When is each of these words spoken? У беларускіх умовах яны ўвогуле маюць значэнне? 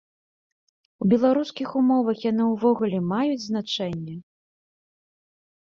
У 1.05 1.09
беларускіх 1.11 1.69
умовах 1.81 2.17
яны 2.31 2.43
ўвогуле 2.53 2.99
маюць 3.13 3.45
значэнне? 3.49 4.15